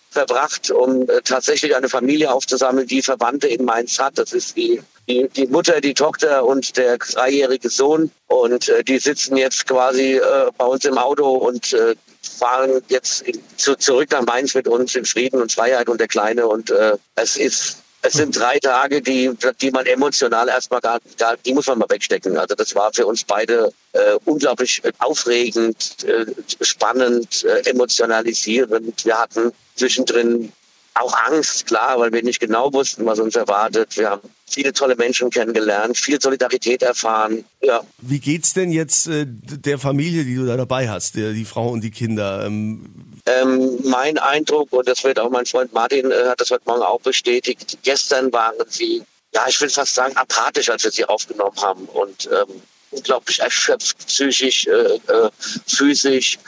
verbracht, 0.09 0.71
um 0.71 1.03
äh, 1.03 1.21
tatsächlich 1.23 1.75
eine 1.75 1.89
Familie 1.89 2.31
aufzusammeln, 2.31 2.87
die 2.87 3.01
Verwandte 3.01 3.47
in 3.47 3.65
Mainz 3.65 3.99
hat. 3.99 4.17
Das 4.17 4.33
ist 4.33 4.55
die, 4.55 4.81
die, 5.07 5.27
die 5.35 5.47
Mutter, 5.47 5.81
die 5.81 5.93
Tochter 5.93 6.45
und 6.45 6.77
der 6.77 6.97
dreijährige 6.97 7.69
Sohn. 7.69 8.11
Und 8.27 8.69
äh, 8.69 8.83
die 8.83 8.99
sitzen 8.99 9.37
jetzt 9.37 9.67
quasi 9.67 10.15
äh, 10.15 10.51
bei 10.57 10.65
uns 10.65 10.85
im 10.85 10.97
Auto 10.97 11.29
und 11.29 11.73
äh, 11.73 11.95
fahren 12.21 12.81
jetzt 12.87 13.21
in, 13.21 13.41
zu, 13.57 13.75
zurück 13.75 14.11
nach 14.11 14.25
Mainz 14.25 14.55
mit 14.55 14.67
uns 14.67 14.95
in 14.95 15.05
Frieden 15.05 15.41
und 15.41 15.51
Freiheit 15.51 15.89
und 15.89 15.99
der 15.99 16.07
Kleine. 16.07 16.47
Und 16.47 16.71
äh, 16.71 16.97
es 17.15 17.37
ist 17.37 17.77
es 18.07 18.13
sind 18.13 18.37
drei 18.37 18.57
Tage, 18.59 19.01
die, 19.01 19.31
die 19.61 19.71
man 19.71 19.85
emotional 19.85 20.47
erstmal 20.47 20.79
gar, 20.81 20.99
gar, 21.17 21.35
die 21.37 21.53
muss 21.53 21.67
man 21.67 21.79
mal 21.79 21.89
wegstecken. 21.89 22.37
Also 22.37 22.55
das 22.55 22.73
war 22.73 22.91
für 22.93 23.05
uns 23.05 23.23
beide 23.23 23.71
äh, 23.91 24.15
unglaublich 24.25 24.81
aufregend, 24.99 25.97
äh, 26.05 26.25
spannend, 26.63 27.43
äh, 27.43 27.69
emotionalisierend. 27.69 29.05
Wir 29.05 29.17
hatten 29.17 29.51
zwischendrin 29.75 30.51
auch 30.93 31.13
Angst, 31.27 31.67
klar, 31.67 31.99
weil 31.99 32.11
wir 32.11 32.23
nicht 32.23 32.39
genau 32.39 32.71
wussten, 32.73 33.05
was 33.05 33.19
uns 33.19 33.35
erwartet. 33.35 33.97
Wir 33.97 34.09
haben 34.11 34.29
viele 34.47 34.73
tolle 34.73 34.95
Menschen 34.95 35.29
kennengelernt, 35.29 35.97
viel 35.97 36.19
Solidarität 36.19 36.81
erfahren. 36.81 37.43
Ja. 37.61 37.81
Wie 37.99 38.19
geht's 38.19 38.53
denn 38.53 38.71
jetzt 38.71 39.07
äh, 39.07 39.25
der 39.27 39.79
Familie, 39.79 40.23
die 40.23 40.35
du 40.35 40.45
da 40.45 40.57
dabei 40.57 40.89
hast, 40.89 41.15
der, 41.15 41.33
die 41.33 41.45
Frau 41.45 41.69
und 41.69 41.83
die 41.83 41.91
Kinder? 41.91 42.45
Ähm 42.45 43.06
ähm, 43.27 43.77
mein 43.83 44.17
Eindruck, 44.17 44.71
und 44.71 44.87
das 44.87 45.03
wird 45.03 45.19
auch 45.19 45.29
mein 45.29 45.45
Freund 45.45 45.73
Martin 45.73 46.11
äh, 46.11 46.25
hat 46.27 46.41
das 46.41 46.51
heute 46.51 46.63
Morgen 46.65 46.81
auch 46.81 47.01
bestätigt, 47.01 47.77
gestern 47.83 48.31
waren 48.31 48.55
sie, 48.69 49.03
ja, 49.33 49.45
ich 49.47 49.59
will 49.61 49.69
fast 49.69 49.93
sagen, 49.95 50.15
apathisch, 50.15 50.69
als 50.69 50.83
wir 50.83 50.91
sie 50.91 51.05
aufgenommen 51.05 51.57
haben 51.61 51.85
und 51.85 52.29
ähm, 52.31 52.61
unglaublich 52.91 53.39
erschöpft, 53.39 53.97
psychisch, 54.07 54.67
äh, 54.67 54.71
äh, 54.71 55.29
physisch. 55.67 56.39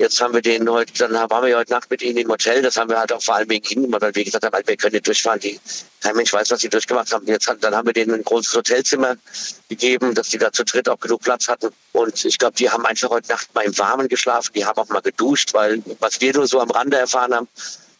Jetzt 0.00 0.18
haben 0.22 0.32
wir 0.32 0.40
den 0.40 0.66
heute, 0.66 0.94
dann 0.94 1.12
waren 1.12 1.44
wir 1.44 1.58
heute 1.58 1.72
Nacht 1.72 1.90
mit 1.90 2.00
ihnen 2.00 2.16
im 2.16 2.30
Hotel. 2.30 2.62
Das 2.62 2.78
haben 2.78 2.88
wir 2.88 2.98
halt 2.98 3.12
auch 3.12 3.20
vor 3.20 3.34
allem 3.34 3.50
wegen 3.50 3.68
ihnen, 3.68 3.92
weil 3.92 4.14
wir 4.14 4.24
gesagt 4.24 4.42
haben, 4.42 4.66
wir 4.66 4.76
können 4.78 4.94
nicht 4.94 5.06
durchfahren. 5.06 5.40
Die, 5.40 5.60
kein 6.00 6.16
Mensch 6.16 6.32
weiß, 6.32 6.50
was 6.50 6.60
sie 6.60 6.70
durchgemacht 6.70 7.12
haben. 7.12 7.26
Jetzt, 7.26 7.52
dann 7.60 7.74
haben 7.74 7.84
wir 7.84 7.92
denen 7.92 8.14
ein 8.14 8.24
großes 8.24 8.54
Hotelzimmer 8.54 9.16
gegeben, 9.68 10.14
dass 10.14 10.30
die 10.30 10.38
da 10.38 10.50
zu 10.52 10.64
dritt 10.64 10.88
auch 10.88 10.98
genug 10.98 11.20
Platz 11.20 11.48
hatten. 11.48 11.68
Und 11.92 12.24
ich 12.24 12.38
glaube, 12.38 12.56
die 12.56 12.70
haben 12.70 12.86
einfach 12.86 13.10
heute 13.10 13.28
Nacht 13.28 13.54
mal 13.54 13.60
im 13.60 13.76
Warmen 13.76 14.08
geschlafen. 14.08 14.52
Die 14.54 14.64
haben 14.64 14.78
auch 14.78 14.88
mal 14.88 15.02
geduscht, 15.02 15.52
weil 15.52 15.82
was 15.98 16.18
wir 16.22 16.32
nur 16.32 16.46
so 16.46 16.60
am 16.60 16.70
Rande 16.70 16.96
erfahren 16.96 17.34
haben, 17.34 17.48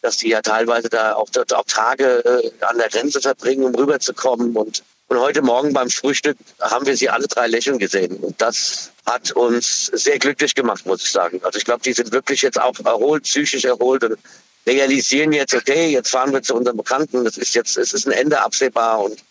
dass 0.01 0.17
die 0.17 0.29
ja 0.29 0.41
teilweise 0.41 0.89
da 0.89 1.13
auch, 1.13 1.29
auch 1.53 1.65
Tage 1.65 2.25
äh, 2.25 2.65
an 2.65 2.79
der 2.79 2.89
Grenze 2.89 3.21
verbringen, 3.21 3.63
um 3.63 3.75
rüberzukommen. 3.75 4.57
Und 4.57 4.81
und 5.11 5.19
heute 5.19 5.41
Morgen 5.41 5.73
beim 5.73 5.89
Frühstück 5.89 6.37
haben 6.61 6.85
wir 6.85 6.95
sie 6.95 7.09
alle 7.09 7.27
drei 7.27 7.47
lächeln 7.47 7.77
gesehen. 7.77 8.15
Und 8.15 8.41
das 8.41 8.93
hat 9.05 9.33
uns 9.33 9.87
sehr 9.87 10.17
glücklich 10.17 10.55
gemacht, 10.55 10.85
muss 10.85 11.03
ich 11.03 11.11
sagen. 11.11 11.41
Also 11.43 11.57
ich 11.57 11.65
glaube, 11.65 11.81
die 11.83 11.91
sind 11.91 12.13
wirklich 12.13 12.41
jetzt 12.41 12.57
auch 12.57 12.79
erholt, 12.85 13.23
psychisch 13.23 13.65
erholt 13.65 14.05
und 14.05 14.17
realisieren 14.65 15.33
jetzt, 15.33 15.53
okay, 15.53 15.89
jetzt 15.89 16.11
fahren 16.11 16.31
wir 16.31 16.41
zu 16.41 16.55
unseren 16.55 16.77
Bekannten. 16.77 17.25
Das 17.25 17.37
ist 17.37 17.53
jetzt, 17.55 17.77
es 17.77 17.91
ist 17.91 18.07
ein 18.07 18.13
Ende 18.13 18.39
absehbar 18.39 19.03
und 19.03 19.21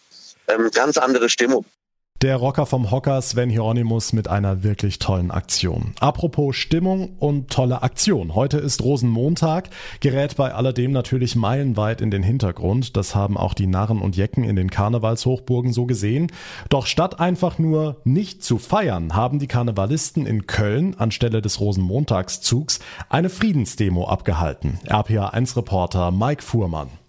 ähm, 0.49 0.71
ganz 0.71 0.99
andere 0.99 1.31
Stimmung. 1.31 1.65
Der 2.23 2.37
Rocker 2.37 2.67
vom 2.67 2.91
Hocker 2.91 3.23
Sven 3.23 3.49
Hieronymus 3.49 4.13
mit 4.13 4.29
einer 4.29 4.63
wirklich 4.63 4.99
tollen 4.99 5.31
Aktion. 5.31 5.95
Apropos 6.01 6.55
Stimmung 6.55 7.15
und 7.19 7.51
tolle 7.51 7.83
Aktion. 7.83 8.35
Heute 8.35 8.59
ist 8.59 8.83
Rosenmontag, 8.83 9.71
gerät 10.01 10.37
bei 10.37 10.53
alledem 10.53 10.93
natürlich 10.93 11.35
meilenweit 11.35 12.03
in 12.03 12.11
den 12.11 12.23
Hintergrund. 12.23 12.95
Das 12.99 13.15
haben 13.15 13.39
auch 13.39 13.55
die 13.55 13.67
Narren 13.67 14.03
und 14.03 14.19
Jecken 14.19 14.45
in 14.45 14.55
den 14.55 14.69
Karnevalshochburgen 14.69 15.73
so 15.73 15.87
gesehen. 15.87 16.31
Doch 16.69 16.85
statt 16.85 17.21
einfach 17.21 17.59
nur 17.59 18.03
nicht 18.05 18.45
zu 18.45 18.59
feiern, 18.59 19.15
haben 19.17 19.39
die 19.39 19.47
Karnevalisten 19.47 20.27
in 20.27 20.47
Köln 20.47 20.97
anstelle 20.99 21.41
des 21.41 21.59
Rosenmontagszugs 21.59 22.81
eine 23.09 23.31
Friedensdemo 23.31 24.07
abgehalten. 24.07 24.79
RPA1-Reporter 24.85 26.11
Mike 26.11 26.43
Fuhrmann. 26.43 27.00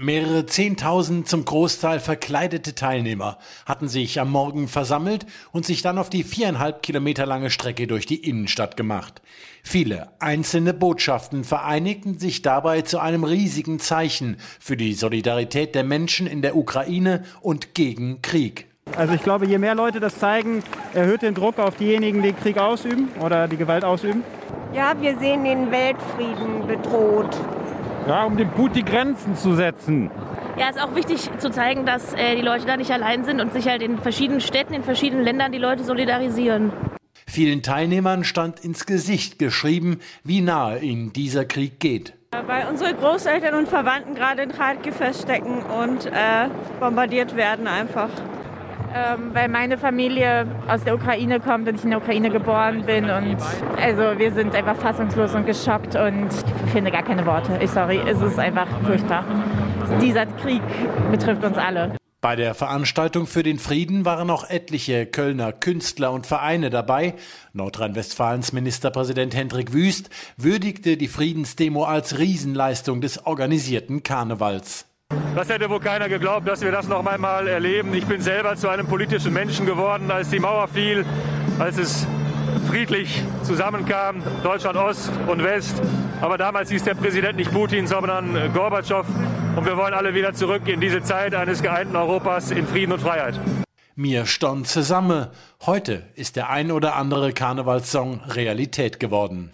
Mehrere 0.00 0.46
Zehntausend 0.46 1.26
zum 1.26 1.44
Großteil 1.44 1.98
verkleidete 1.98 2.76
Teilnehmer 2.76 3.36
hatten 3.66 3.88
sich 3.88 4.20
am 4.20 4.30
Morgen 4.30 4.68
versammelt 4.68 5.26
und 5.50 5.66
sich 5.66 5.82
dann 5.82 5.98
auf 5.98 6.08
die 6.08 6.22
viereinhalb 6.22 6.84
Kilometer 6.84 7.26
lange 7.26 7.50
Strecke 7.50 7.88
durch 7.88 8.06
die 8.06 8.28
Innenstadt 8.28 8.76
gemacht. 8.76 9.20
Viele 9.64 10.10
einzelne 10.20 10.72
Botschaften 10.72 11.42
vereinigten 11.42 12.16
sich 12.16 12.42
dabei 12.42 12.82
zu 12.82 13.00
einem 13.00 13.24
riesigen 13.24 13.80
Zeichen 13.80 14.36
für 14.60 14.76
die 14.76 14.94
Solidarität 14.94 15.74
der 15.74 15.82
Menschen 15.82 16.28
in 16.28 16.42
der 16.42 16.54
Ukraine 16.54 17.24
und 17.40 17.74
gegen 17.74 18.22
Krieg. 18.22 18.68
Also 18.94 19.14
ich 19.14 19.22
glaube, 19.24 19.46
je 19.46 19.58
mehr 19.58 19.74
Leute 19.74 19.98
das 19.98 20.16
zeigen, 20.20 20.62
erhöht 20.94 21.22
den 21.22 21.34
Druck 21.34 21.58
auf 21.58 21.74
diejenigen, 21.74 22.22
die 22.22 22.34
Krieg 22.34 22.56
ausüben 22.56 23.08
oder 23.20 23.48
die 23.48 23.56
Gewalt 23.56 23.82
ausüben. 23.82 24.22
Ja, 24.72 24.94
wir 25.00 25.18
sehen 25.18 25.42
den 25.42 25.72
Weltfrieden 25.72 26.68
bedroht. 26.68 27.36
Ja, 28.08 28.24
um 28.24 28.38
dem 28.38 28.50
Putin 28.52 28.86
Grenzen 28.86 29.36
zu 29.36 29.54
setzen. 29.54 30.10
Ja, 30.58 30.70
ist 30.70 30.82
auch 30.82 30.94
wichtig 30.94 31.28
zu 31.38 31.50
zeigen, 31.50 31.84
dass 31.84 32.14
äh, 32.14 32.36
die 32.36 32.40
Leute 32.40 32.64
da 32.64 32.78
nicht 32.78 32.90
allein 32.90 33.22
sind 33.26 33.38
und 33.38 33.52
sich 33.52 33.68
halt 33.68 33.82
in 33.82 33.98
verschiedenen 33.98 34.40
Städten, 34.40 34.72
in 34.72 34.82
verschiedenen 34.82 35.22
Ländern 35.22 35.52
die 35.52 35.58
Leute 35.58 35.84
solidarisieren. 35.84 36.72
Vielen 37.26 37.62
Teilnehmern 37.62 38.24
stand 38.24 38.60
ins 38.64 38.86
Gesicht 38.86 39.38
geschrieben, 39.38 40.00
wie 40.24 40.40
nahe 40.40 40.78
ihnen 40.78 41.12
dieser 41.12 41.44
Krieg 41.44 41.80
geht. 41.80 42.14
Weil 42.46 42.66
unsere 42.70 42.94
Großeltern 42.94 43.54
und 43.54 43.68
Verwandten 43.68 44.14
gerade 44.14 44.40
in 44.40 44.52
Kharkiv 44.52 44.96
feststecken 44.96 45.62
und 45.62 46.06
äh, 46.06 46.48
bombardiert 46.80 47.36
werden 47.36 47.66
einfach 47.66 48.08
ähm, 48.94 49.30
weil 49.32 49.48
meine 49.48 49.78
Familie 49.78 50.46
aus 50.66 50.84
der 50.84 50.94
Ukraine 50.94 51.40
kommt 51.40 51.68
und 51.68 51.76
ich 51.76 51.84
in 51.84 51.90
der 51.90 52.00
Ukraine 52.00 52.30
geboren 52.30 52.84
bin. 52.84 53.04
Und 53.04 53.36
also 53.80 54.18
wir 54.18 54.32
sind 54.32 54.54
einfach 54.54 54.76
fassungslos 54.76 55.34
und 55.34 55.46
geschockt 55.46 55.96
und 55.96 56.28
ich 56.64 56.72
finde 56.72 56.90
gar 56.90 57.02
keine 57.02 57.24
Worte. 57.26 57.58
Ich 57.62 57.70
sorry, 57.70 58.00
es 58.06 58.20
ist 58.20 58.38
einfach 58.38 58.68
furchtbar. 58.84 59.24
Dieser 60.00 60.26
Krieg 60.26 60.62
betrifft 61.10 61.44
uns 61.44 61.56
alle. 61.56 61.92
Bei 62.20 62.34
der 62.34 62.54
Veranstaltung 62.54 63.28
für 63.28 63.44
den 63.44 63.60
Frieden 63.60 64.04
waren 64.04 64.28
auch 64.30 64.50
etliche 64.50 65.06
Kölner 65.06 65.52
Künstler 65.52 66.10
und 66.10 66.26
Vereine 66.26 66.68
dabei. 66.68 67.14
Nordrhein-Westfalens 67.52 68.52
Ministerpräsident 68.52 69.36
Hendrik 69.36 69.72
Wüst 69.72 70.10
würdigte 70.36 70.96
die 70.96 71.06
Friedensdemo 71.06 71.84
als 71.84 72.18
Riesenleistung 72.18 73.00
des 73.00 73.24
organisierten 73.24 74.02
Karnevals. 74.02 74.87
Das 75.38 75.48
hätte 75.48 75.70
wohl 75.70 75.78
keiner 75.78 76.08
geglaubt, 76.08 76.48
dass 76.48 76.62
wir 76.62 76.72
das 76.72 76.88
noch 76.88 77.06
einmal 77.06 77.46
erleben. 77.46 77.94
Ich 77.94 78.06
bin 78.06 78.20
selber 78.20 78.56
zu 78.56 78.68
einem 78.68 78.88
politischen 78.88 79.32
Menschen 79.32 79.66
geworden, 79.66 80.10
als 80.10 80.30
die 80.30 80.40
Mauer 80.40 80.66
fiel, 80.66 81.06
als 81.60 81.78
es 81.78 82.08
friedlich 82.66 83.22
zusammenkam, 83.44 84.20
Deutschland 84.42 84.76
Ost 84.76 85.12
und 85.28 85.44
West. 85.44 85.80
Aber 86.20 86.38
damals 86.38 86.70
hieß 86.70 86.82
der 86.82 86.96
Präsident 86.96 87.36
nicht 87.36 87.52
Putin, 87.52 87.86
sondern 87.86 88.52
Gorbatschow. 88.52 89.06
Und 89.54 89.64
wir 89.64 89.76
wollen 89.76 89.94
alle 89.94 90.12
wieder 90.12 90.34
zurück 90.34 90.66
in 90.66 90.80
diese 90.80 91.02
Zeit 91.02 91.36
eines 91.36 91.62
geeinten 91.62 91.94
Europas 91.94 92.50
in 92.50 92.66
Frieden 92.66 92.90
und 92.90 93.00
Freiheit. 93.00 93.38
Mir 93.94 94.26
stand 94.26 94.66
zusammen. 94.66 95.28
Heute 95.64 96.02
ist 96.16 96.34
der 96.34 96.50
ein 96.50 96.72
oder 96.72 96.96
andere 96.96 97.32
Karnevalssong 97.32 98.22
Realität 98.26 98.98
geworden. 98.98 99.52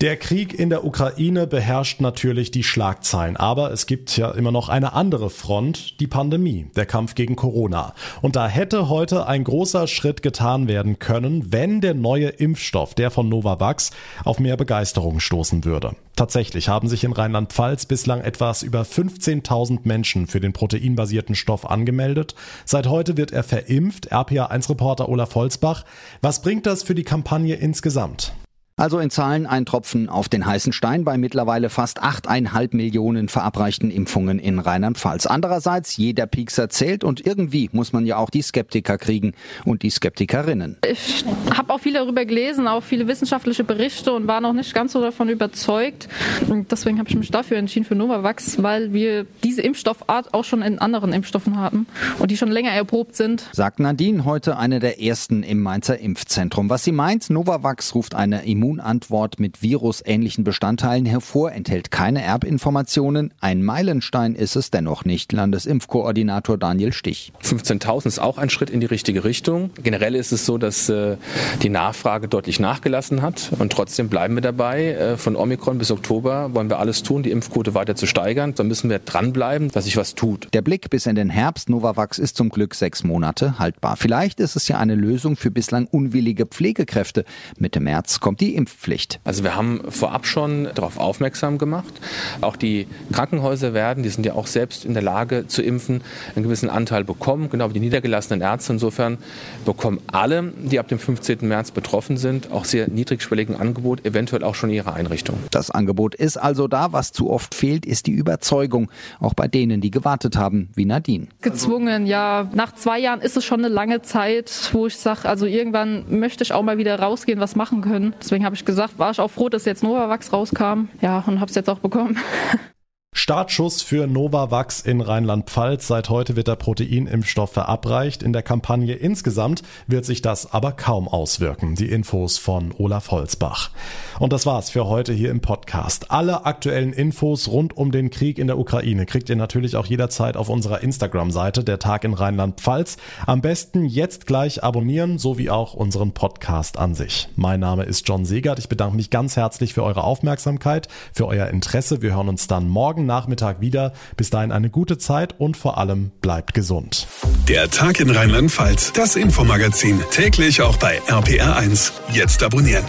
Der 0.00 0.16
Krieg 0.16 0.52
in 0.58 0.70
der 0.70 0.84
Ukraine 0.84 1.46
beherrscht 1.46 2.00
natürlich 2.00 2.50
die 2.50 2.64
Schlagzeilen, 2.64 3.36
aber 3.36 3.70
es 3.70 3.86
gibt 3.86 4.16
ja 4.16 4.32
immer 4.32 4.50
noch 4.50 4.68
eine 4.68 4.92
andere 4.92 5.30
Front, 5.30 6.00
die 6.00 6.08
Pandemie, 6.08 6.66
der 6.74 6.84
Kampf 6.84 7.14
gegen 7.14 7.36
Corona. 7.36 7.94
Und 8.20 8.36
da 8.36 8.48
hätte 8.48 8.88
heute 8.88 9.26
ein 9.26 9.44
großer 9.44 9.86
Schritt 9.86 10.22
getan 10.22 10.68
werden 10.68 10.98
können, 10.98 11.52
wenn 11.52 11.80
der 11.80 11.94
neue 11.94 12.28
Impfstoff, 12.28 12.94
der 12.94 13.10
von 13.10 13.28
Novavax, 13.28 13.92
auf 14.24 14.40
mehr 14.40 14.56
Begeisterung 14.56 15.20
stoßen 15.20 15.64
würde. 15.64 15.92
Tatsächlich 16.16 16.68
haben 16.68 16.88
sich 16.88 17.04
in 17.04 17.12
Rheinland-Pfalz 17.12 17.86
bislang 17.86 18.20
etwas 18.20 18.62
über 18.62 18.82
15.000 18.82 19.80
Menschen 19.84 20.26
für 20.26 20.40
den 20.40 20.52
proteinbasierten 20.52 21.34
Stoff 21.34 21.68
angemeldet. 21.68 22.34
Seit 22.64 22.88
heute 22.88 23.16
wird 23.16 23.32
er 23.32 23.42
verimpft. 23.42 24.12
RPA1-Reporter 24.12 25.08
Olaf 25.08 25.34
Holzbach. 25.34 25.84
Was 26.20 26.42
bringt 26.42 26.66
das 26.66 26.82
für 26.82 26.94
die 26.94 27.04
Kampagne 27.04 27.54
insgesamt? 27.54 28.32
Also 28.76 28.98
in 28.98 29.08
Zahlen 29.08 29.46
ein 29.46 29.66
Tropfen 29.66 30.08
auf 30.08 30.28
den 30.28 30.46
heißen 30.46 30.72
Stein 30.72 31.04
bei 31.04 31.16
mittlerweile 31.16 31.70
fast 31.70 32.02
8,5 32.02 32.74
Millionen 32.74 33.28
verabreichten 33.28 33.88
Impfungen 33.88 34.40
in 34.40 34.58
Rheinland-Pfalz. 34.58 35.26
Andererseits, 35.26 35.96
jeder 35.96 36.26
Piekser 36.26 36.68
zählt 36.68 37.04
und 37.04 37.24
irgendwie 37.24 37.70
muss 37.70 37.92
man 37.92 38.04
ja 38.04 38.16
auch 38.16 38.30
die 38.30 38.42
Skeptiker 38.42 38.98
kriegen 38.98 39.34
und 39.64 39.84
die 39.84 39.90
Skeptikerinnen. 39.90 40.78
Ich 40.90 41.24
habe 41.56 41.72
auch 41.72 41.78
viel 41.78 41.92
darüber 41.92 42.24
gelesen, 42.24 42.66
auch 42.66 42.82
viele 42.82 43.06
wissenschaftliche 43.06 43.62
Berichte 43.62 44.12
und 44.12 44.26
war 44.26 44.40
noch 44.40 44.52
nicht 44.52 44.74
ganz 44.74 44.90
so 44.90 45.00
davon 45.00 45.28
überzeugt. 45.28 46.08
Und 46.48 46.72
deswegen 46.72 46.98
habe 46.98 47.08
ich 47.08 47.14
mich 47.14 47.30
dafür 47.30 47.58
entschieden 47.58 47.84
für 47.84 47.94
Novavax, 47.94 48.60
weil 48.60 48.92
wir 48.92 49.24
diese 49.44 49.62
Impfstoffart 49.62 50.34
auch 50.34 50.42
schon 50.42 50.62
in 50.62 50.80
anderen 50.80 51.12
Impfstoffen 51.12 51.56
haben 51.58 51.86
und 52.18 52.32
die 52.32 52.36
schon 52.36 52.50
länger 52.50 52.72
erprobt 52.72 53.14
sind. 53.14 53.48
Sagt 53.52 53.78
Nadine, 53.78 54.24
heute 54.24 54.58
eine 54.58 54.80
der 54.80 55.00
ersten 55.00 55.44
im 55.44 55.62
Mainzer 55.62 55.96
Impfzentrum. 55.96 56.68
Was 56.70 56.82
sie 56.82 56.90
meint, 56.90 57.30
Novavax 57.30 57.94
ruft 57.94 58.16
eine 58.16 58.44
Immun 58.44 58.63
Immunantwort 58.64 59.38
mit 59.38 59.62
virusähnlichen 59.62 60.42
Bestandteilen 60.42 61.04
hervor, 61.04 61.52
enthält 61.52 61.90
keine 61.90 62.22
Erbinformationen. 62.22 63.34
Ein 63.38 63.62
Meilenstein 63.62 64.34
ist 64.34 64.56
es 64.56 64.70
dennoch 64.70 65.04
nicht, 65.04 65.32
Landesimpfkoordinator 65.32 66.56
Daniel 66.56 66.94
Stich. 66.94 67.32
15.000 67.42 68.06
ist 68.06 68.18
auch 68.20 68.38
ein 68.38 68.48
Schritt 68.48 68.70
in 68.70 68.80
die 68.80 68.86
richtige 68.86 69.24
Richtung. 69.24 69.68
Generell 69.82 70.14
ist 70.14 70.32
es 70.32 70.46
so, 70.46 70.56
dass 70.56 70.88
äh, 70.88 71.18
die 71.62 71.68
Nachfrage 71.68 72.26
deutlich 72.26 72.58
nachgelassen 72.58 73.20
hat 73.20 73.50
und 73.58 73.70
trotzdem 73.70 74.08
bleiben 74.08 74.34
wir 74.34 74.40
dabei. 74.40 74.92
Äh, 74.92 75.16
von 75.18 75.36
Omikron 75.36 75.76
bis 75.76 75.90
Oktober 75.90 76.54
wollen 76.54 76.70
wir 76.70 76.78
alles 76.78 77.02
tun, 77.02 77.22
die 77.22 77.32
Impfquote 77.32 77.74
weiter 77.74 77.96
zu 77.96 78.06
steigern. 78.06 78.54
Da 78.54 78.64
müssen 78.64 78.88
wir 78.88 78.98
dranbleiben, 78.98 79.70
dass 79.72 79.84
sich 79.84 79.98
was 79.98 80.14
tut. 80.14 80.48
Der 80.54 80.62
Blick 80.62 80.88
bis 80.88 81.04
in 81.04 81.16
den 81.16 81.28
Herbst 81.28 81.68
Novavax 81.68 82.18
ist 82.18 82.38
zum 82.38 82.48
Glück 82.48 82.74
sechs 82.74 83.04
Monate 83.04 83.58
haltbar. 83.58 83.96
Vielleicht 83.98 84.40
ist 84.40 84.56
es 84.56 84.68
ja 84.68 84.78
eine 84.78 84.94
Lösung 84.94 85.36
für 85.36 85.50
bislang 85.50 85.86
unwillige 85.86 86.46
Pflegekräfte. 86.46 87.26
Mitte 87.58 87.80
März 87.80 88.20
kommt 88.20 88.40
die 88.40 88.53
die 88.54 88.56
Impfpflicht. 88.56 89.20
Also 89.24 89.42
wir 89.44 89.56
haben 89.56 89.80
vorab 89.88 90.26
schon 90.26 90.68
darauf 90.74 90.98
aufmerksam 90.98 91.58
gemacht. 91.58 91.92
Auch 92.40 92.56
die 92.56 92.86
Krankenhäuser 93.12 93.74
werden, 93.74 94.02
die 94.02 94.08
sind 94.08 94.24
ja 94.24 94.34
auch 94.34 94.46
selbst 94.46 94.84
in 94.84 94.94
der 94.94 95.02
Lage 95.02 95.46
zu 95.46 95.62
impfen, 95.62 96.02
einen 96.34 96.44
gewissen 96.44 96.70
Anteil 96.70 97.04
bekommen, 97.04 97.50
genau 97.50 97.68
wie 97.70 97.74
die 97.74 97.80
niedergelassenen 97.80 98.40
Ärzte. 98.40 98.74
Insofern 98.74 99.18
bekommen 99.64 100.00
alle, 100.06 100.52
die 100.56 100.78
ab 100.78 100.88
dem 100.88 100.98
15. 100.98 101.38
März 101.42 101.72
betroffen 101.72 102.16
sind, 102.16 102.52
auch 102.52 102.64
sehr 102.64 102.88
niedrigschwelligen 102.88 103.56
Angebot, 103.56 104.04
eventuell 104.04 104.44
auch 104.44 104.54
schon 104.54 104.70
ihre 104.70 104.92
Einrichtung. 104.92 105.38
Das 105.50 105.70
Angebot 105.70 106.14
ist 106.14 106.36
also 106.36 106.68
da. 106.68 106.92
Was 106.92 107.12
zu 107.12 107.30
oft 107.30 107.54
fehlt, 107.54 107.86
ist 107.86 108.06
die 108.06 108.12
Überzeugung. 108.12 108.90
Auch 109.18 109.34
bei 109.34 109.48
denen, 109.48 109.80
die 109.80 109.90
gewartet 109.90 110.36
haben, 110.36 110.68
wie 110.74 110.84
Nadine. 110.84 111.26
Gezwungen, 111.40 112.06
ja. 112.06 112.48
Nach 112.54 112.74
zwei 112.74 112.98
Jahren 112.98 113.20
ist 113.20 113.36
es 113.36 113.44
schon 113.44 113.64
eine 113.64 113.72
lange 113.72 114.02
Zeit, 114.02 114.70
wo 114.72 114.86
ich 114.86 114.96
sage, 114.96 115.28
also 115.28 115.46
irgendwann 115.46 116.04
möchte 116.08 116.44
ich 116.44 116.52
auch 116.52 116.62
mal 116.62 116.78
wieder 116.78 116.98
rausgehen, 116.98 117.40
was 117.40 117.56
machen 117.56 117.80
können. 117.80 118.14
Habe 118.44 118.54
ich 118.54 118.64
gesagt, 118.64 118.98
war 118.98 119.10
ich 119.10 119.20
auch 119.20 119.30
froh, 119.30 119.48
dass 119.48 119.64
jetzt 119.64 119.82
Novavax 119.82 120.32
rauskam. 120.32 120.88
Ja, 121.00 121.24
und 121.26 121.40
habe 121.40 121.48
es 121.48 121.54
jetzt 121.54 121.68
auch 121.68 121.78
bekommen. 121.78 122.18
Startschuss 123.16 123.80
für 123.80 124.08
Novavax 124.08 124.80
in 124.80 125.00
Rheinland-Pfalz. 125.00 125.86
Seit 125.86 126.10
heute 126.10 126.34
wird 126.34 126.48
der 126.48 126.56
Proteinimpfstoff 126.56 127.52
verabreicht. 127.52 128.24
In 128.24 128.32
der 128.32 128.42
Kampagne 128.42 128.94
insgesamt 128.94 129.62
wird 129.86 130.04
sich 130.04 130.20
das 130.20 130.52
aber 130.52 130.72
kaum 130.72 131.06
auswirken. 131.06 131.76
Die 131.76 131.88
Infos 131.88 132.38
von 132.38 132.74
Olaf 132.76 133.12
Holzbach. 133.12 133.70
Und 134.18 134.32
das 134.32 134.46
war's 134.46 134.68
für 134.68 134.86
heute 134.86 135.12
hier 135.12 135.30
im 135.30 135.40
Podcast. 135.40 136.10
Alle 136.10 136.44
aktuellen 136.44 136.92
Infos 136.92 137.46
rund 137.46 137.76
um 137.76 137.92
den 137.92 138.10
Krieg 138.10 138.36
in 138.36 138.48
der 138.48 138.58
Ukraine 138.58 139.06
kriegt 139.06 139.30
ihr 139.30 139.36
natürlich 139.36 139.76
auch 139.76 139.86
jederzeit 139.86 140.36
auf 140.36 140.48
unserer 140.48 140.82
Instagram-Seite, 140.82 141.62
der 141.62 141.78
Tag 141.78 142.02
in 142.02 142.14
Rheinland-Pfalz. 142.14 142.96
Am 143.26 143.40
besten 143.40 143.84
jetzt 143.84 144.26
gleich 144.26 144.64
abonnieren, 144.64 145.18
sowie 145.18 145.50
auch 145.50 145.74
unseren 145.74 146.10
Podcast 146.12 146.78
an 146.78 146.96
sich. 146.96 147.28
Mein 147.36 147.60
Name 147.60 147.84
ist 147.84 148.08
John 148.08 148.24
Segert. 148.24 148.58
Ich 148.58 148.68
bedanke 148.68 148.96
mich 148.96 149.10
ganz 149.10 149.36
herzlich 149.36 149.72
für 149.72 149.84
eure 149.84 150.02
Aufmerksamkeit, 150.02 150.88
für 151.12 151.28
euer 151.28 151.46
Interesse. 151.46 152.02
Wir 152.02 152.16
hören 152.16 152.28
uns 152.28 152.48
dann 152.48 152.68
morgen 152.68 153.03
morgen 153.04 153.06
Nachmittag 153.06 153.60
wieder. 153.60 153.92
Bis 154.16 154.30
dahin 154.30 154.52
eine 154.52 154.70
gute 154.70 154.98
Zeit 154.98 155.38
und 155.38 155.56
vor 155.56 155.78
allem 155.78 156.10
bleibt 156.20 156.54
gesund. 156.54 157.06
Der 157.48 157.70
Tag 157.70 158.00
in 158.00 158.10
Rheinland-Pfalz, 158.10 158.92
das 158.92 159.16
Infomagazin, 159.16 160.00
täglich 160.10 160.62
auch 160.62 160.76
bei 160.76 161.00
RPR1. 161.02 161.92
Jetzt 162.12 162.42
abonnieren. 162.42 162.84